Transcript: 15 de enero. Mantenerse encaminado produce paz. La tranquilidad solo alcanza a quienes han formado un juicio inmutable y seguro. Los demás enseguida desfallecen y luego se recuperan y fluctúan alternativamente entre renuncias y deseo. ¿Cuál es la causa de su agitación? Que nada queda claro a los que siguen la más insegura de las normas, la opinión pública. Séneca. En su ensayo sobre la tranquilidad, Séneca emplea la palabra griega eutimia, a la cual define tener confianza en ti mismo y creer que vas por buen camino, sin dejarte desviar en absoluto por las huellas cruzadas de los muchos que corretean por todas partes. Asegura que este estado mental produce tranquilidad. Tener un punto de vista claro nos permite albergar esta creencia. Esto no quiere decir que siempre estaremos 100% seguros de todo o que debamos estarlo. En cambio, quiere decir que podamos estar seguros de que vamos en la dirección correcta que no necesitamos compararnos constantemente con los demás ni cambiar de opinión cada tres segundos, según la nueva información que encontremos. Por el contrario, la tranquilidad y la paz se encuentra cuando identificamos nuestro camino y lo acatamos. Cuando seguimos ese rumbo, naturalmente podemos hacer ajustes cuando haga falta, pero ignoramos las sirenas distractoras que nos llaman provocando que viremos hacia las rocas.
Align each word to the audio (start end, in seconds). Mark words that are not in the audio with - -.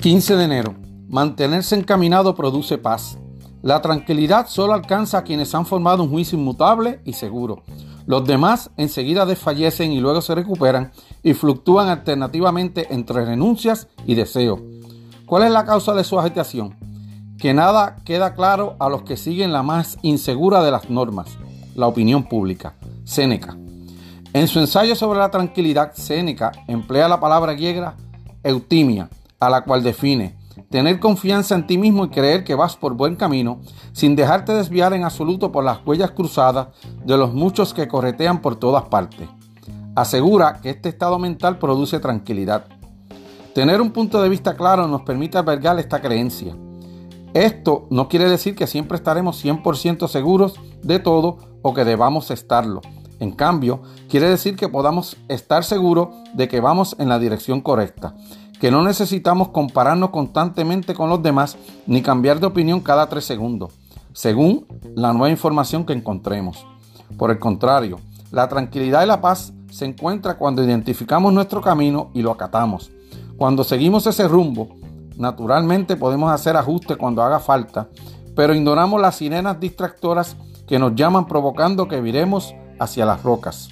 15 0.00 0.36
de 0.36 0.44
enero. 0.44 0.76
Mantenerse 1.08 1.74
encaminado 1.74 2.36
produce 2.36 2.78
paz. 2.78 3.18
La 3.62 3.82
tranquilidad 3.82 4.46
solo 4.46 4.72
alcanza 4.72 5.18
a 5.18 5.24
quienes 5.24 5.52
han 5.56 5.66
formado 5.66 6.04
un 6.04 6.10
juicio 6.10 6.38
inmutable 6.38 7.00
y 7.04 7.14
seguro. 7.14 7.64
Los 8.06 8.24
demás 8.24 8.70
enseguida 8.76 9.26
desfallecen 9.26 9.90
y 9.90 9.98
luego 9.98 10.20
se 10.20 10.36
recuperan 10.36 10.92
y 11.24 11.34
fluctúan 11.34 11.88
alternativamente 11.88 12.94
entre 12.94 13.24
renuncias 13.24 13.88
y 14.06 14.14
deseo. 14.14 14.62
¿Cuál 15.26 15.42
es 15.42 15.50
la 15.50 15.64
causa 15.64 15.92
de 15.94 16.04
su 16.04 16.16
agitación? 16.16 16.76
Que 17.36 17.52
nada 17.52 17.96
queda 18.04 18.34
claro 18.34 18.76
a 18.78 18.88
los 18.88 19.02
que 19.02 19.16
siguen 19.16 19.52
la 19.52 19.64
más 19.64 19.98
insegura 20.02 20.62
de 20.62 20.70
las 20.70 20.88
normas, 20.90 21.38
la 21.74 21.88
opinión 21.88 22.22
pública. 22.28 22.74
Séneca. 23.02 23.56
En 24.32 24.46
su 24.46 24.60
ensayo 24.60 24.94
sobre 24.94 25.18
la 25.18 25.32
tranquilidad, 25.32 25.92
Séneca 25.94 26.52
emplea 26.68 27.08
la 27.08 27.18
palabra 27.18 27.54
griega 27.54 27.96
eutimia, 28.44 29.10
a 29.40 29.50
la 29.50 29.64
cual 29.64 29.82
define 29.82 30.36
tener 30.70 31.00
confianza 31.00 31.54
en 31.54 31.66
ti 31.66 31.78
mismo 31.78 32.04
y 32.04 32.08
creer 32.10 32.44
que 32.44 32.54
vas 32.54 32.76
por 32.76 32.94
buen 32.94 33.16
camino, 33.16 33.60
sin 33.92 34.16
dejarte 34.16 34.52
desviar 34.52 34.92
en 34.92 35.04
absoluto 35.04 35.50
por 35.52 35.64
las 35.64 35.84
huellas 35.86 36.10
cruzadas 36.10 36.68
de 37.04 37.16
los 37.16 37.32
muchos 37.32 37.72
que 37.72 37.88
corretean 37.88 38.40
por 38.40 38.56
todas 38.56 38.84
partes. 38.84 39.28
Asegura 39.94 40.60
que 40.60 40.70
este 40.70 40.90
estado 40.90 41.18
mental 41.18 41.58
produce 41.58 42.00
tranquilidad. 42.00 42.66
Tener 43.54 43.80
un 43.80 43.90
punto 43.90 44.22
de 44.22 44.28
vista 44.28 44.56
claro 44.56 44.86
nos 44.86 45.02
permite 45.02 45.38
albergar 45.38 45.78
esta 45.78 46.00
creencia. 46.00 46.54
Esto 47.34 47.86
no 47.90 48.08
quiere 48.08 48.28
decir 48.28 48.54
que 48.54 48.66
siempre 48.66 48.96
estaremos 48.96 49.44
100% 49.44 50.06
seguros 50.06 50.54
de 50.82 50.98
todo 50.98 51.38
o 51.62 51.74
que 51.74 51.84
debamos 51.84 52.30
estarlo. 52.30 52.80
En 53.20 53.32
cambio, 53.32 53.82
quiere 54.08 54.28
decir 54.28 54.54
que 54.54 54.68
podamos 54.68 55.16
estar 55.26 55.64
seguros 55.64 56.08
de 56.34 56.46
que 56.46 56.60
vamos 56.60 56.94
en 57.00 57.08
la 57.08 57.18
dirección 57.18 57.60
correcta 57.60 58.14
que 58.60 58.70
no 58.70 58.82
necesitamos 58.82 59.48
compararnos 59.48 60.10
constantemente 60.10 60.94
con 60.94 61.08
los 61.08 61.22
demás 61.22 61.56
ni 61.86 62.02
cambiar 62.02 62.40
de 62.40 62.46
opinión 62.46 62.80
cada 62.80 63.08
tres 63.08 63.24
segundos, 63.24 63.72
según 64.12 64.66
la 64.94 65.12
nueva 65.12 65.30
información 65.30 65.84
que 65.84 65.92
encontremos. 65.92 66.66
Por 67.16 67.30
el 67.30 67.38
contrario, 67.38 68.00
la 68.30 68.48
tranquilidad 68.48 69.04
y 69.04 69.06
la 69.06 69.20
paz 69.20 69.52
se 69.70 69.84
encuentra 69.84 70.36
cuando 70.36 70.62
identificamos 70.62 71.32
nuestro 71.32 71.60
camino 71.60 72.10
y 72.14 72.22
lo 72.22 72.30
acatamos. 72.30 72.90
Cuando 73.36 73.64
seguimos 73.64 74.06
ese 74.06 74.26
rumbo, 74.26 74.68
naturalmente 75.16 75.96
podemos 75.96 76.32
hacer 76.32 76.56
ajustes 76.56 76.96
cuando 76.96 77.22
haga 77.22 77.38
falta, 77.38 77.88
pero 78.34 78.54
ignoramos 78.54 79.00
las 79.00 79.16
sirenas 79.16 79.60
distractoras 79.60 80.36
que 80.66 80.78
nos 80.78 80.94
llaman 80.94 81.26
provocando 81.26 81.88
que 81.88 82.00
viremos 82.00 82.54
hacia 82.78 83.06
las 83.06 83.22
rocas. 83.22 83.68